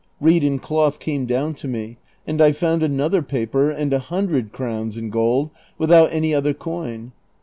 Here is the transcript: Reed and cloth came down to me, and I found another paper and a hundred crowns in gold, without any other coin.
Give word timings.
Reed 0.19 0.43
and 0.43 0.59
cloth 0.59 0.97
came 0.99 1.27
down 1.27 1.53
to 1.53 1.67
me, 1.67 1.97
and 2.25 2.41
I 2.41 2.53
found 2.53 2.81
another 2.81 3.21
paper 3.21 3.69
and 3.69 3.93
a 3.93 3.99
hundred 3.99 4.51
crowns 4.51 4.97
in 4.97 5.11
gold, 5.11 5.51
without 5.77 6.11
any 6.11 6.33
other 6.33 6.55
coin. 6.55 7.11